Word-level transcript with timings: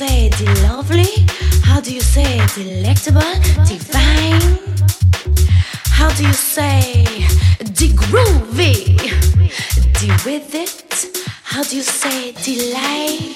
say 0.00 0.30
the 0.30 0.46
lovely? 0.62 1.26
How 1.62 1.78
do 1.78 1.92
you 1.92 2.00
say 2.00 2.40
delectable, 2.54 3.34
divine? 3.66 4.40
How 5.98 6.08
do 6.16 6.26
you 6.26 6.32
say 6.32 7.04
de 7.78 7.88
groovy, 8.02 8.96
the 10.00 10.22
with 10.24 10.54
it? 10.54 11.18
How 11.42 11.62
do 11.62 11.76
you 11.76 11.82
say 11.82 12.32
delight? 12.42 13.29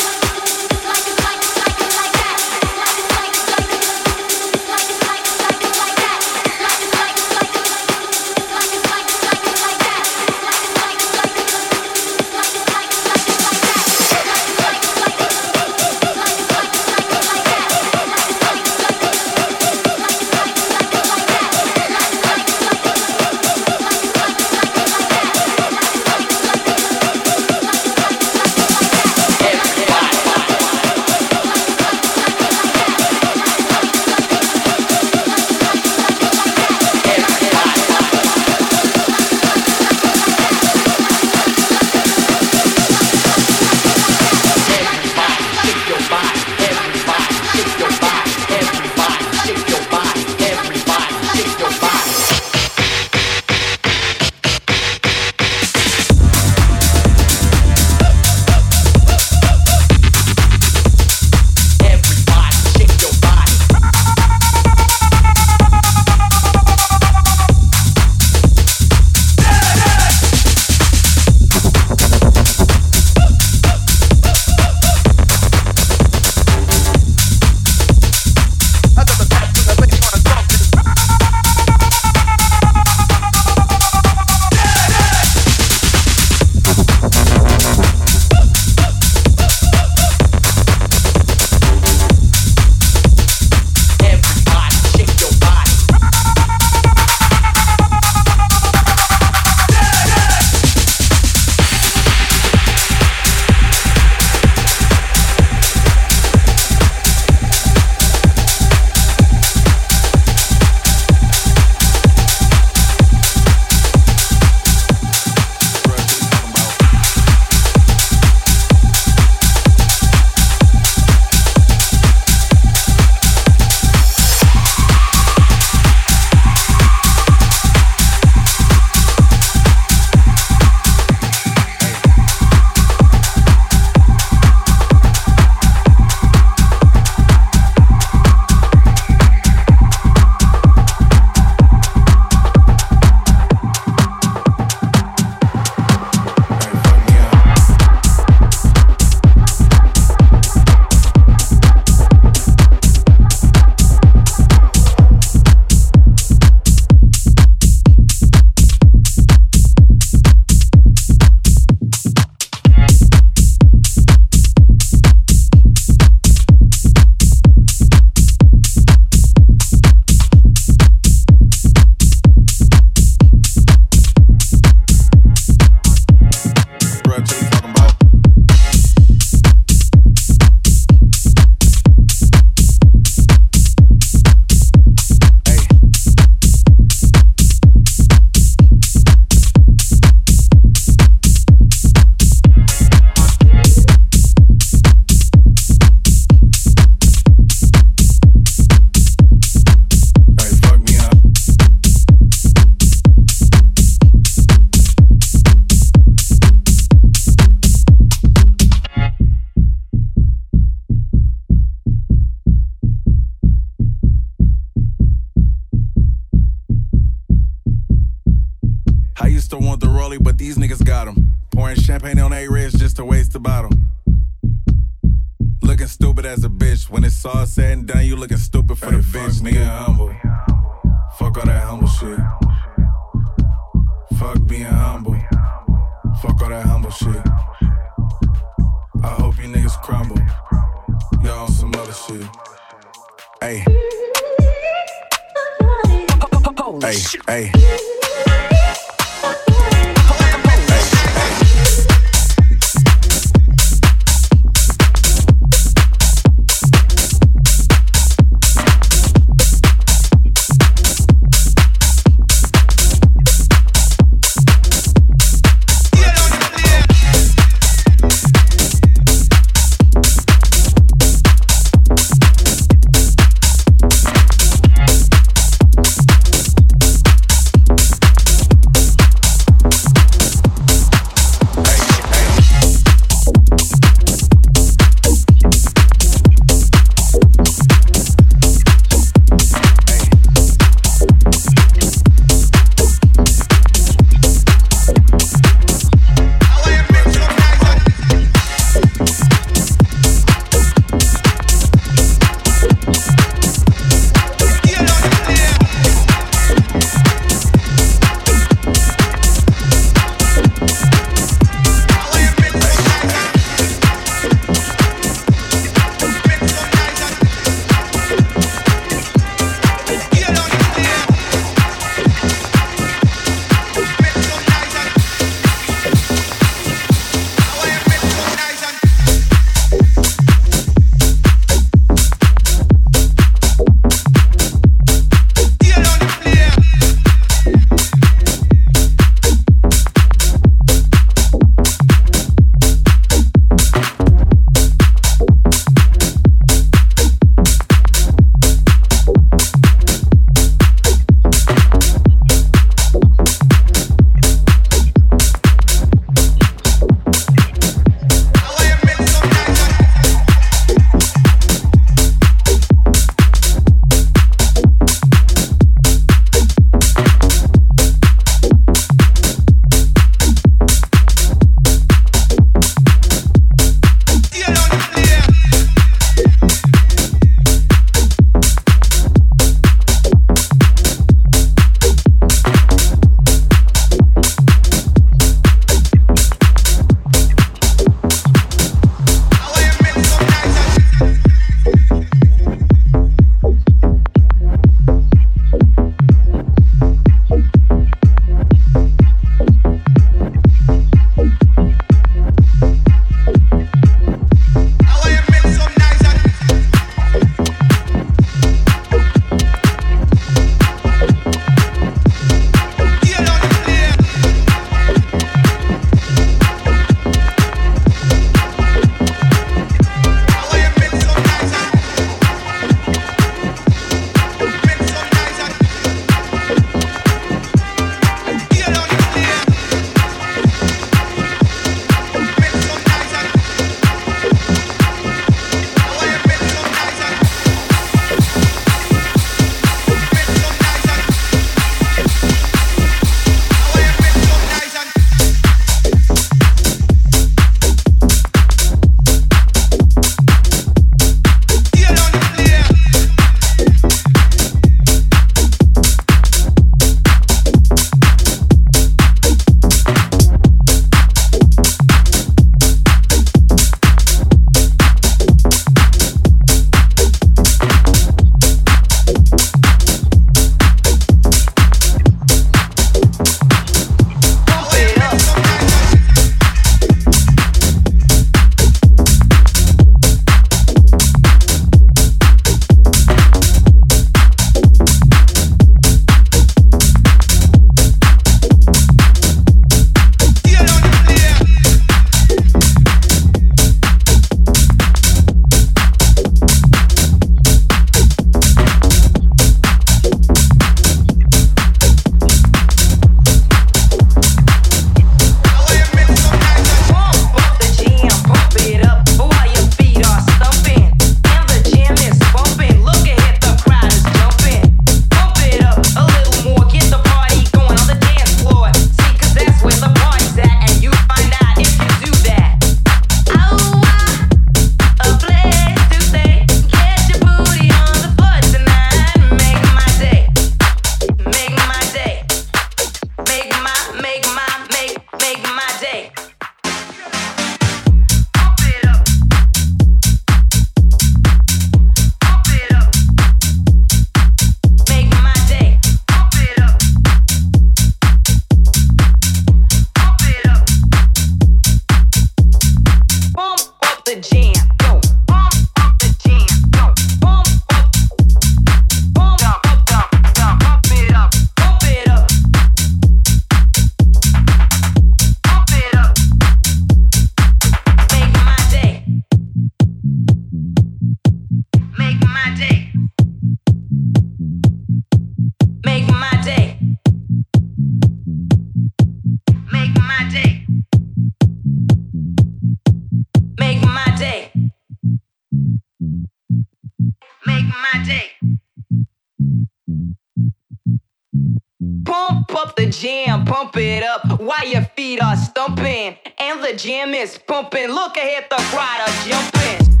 Pump 593.51 593.75
it 593.75 594.01
up 594.01 594.39
while 594.39 594.65
your 594.65 594.83
feet 594.95 595.21
are 595.21 595.35
stumping. 595.35 596.15
And 596.39 596.63
the 596.63 596.73
jam 596.73 597.13
is 597.13 597.37
pumping. 597.37 597.89
Look 597.89 598.15
ahead, 598.15 598.45
the 598.49 598.55
crowd 598.55 599.01
are 599.01 599.27
jumping. 599.27 600.00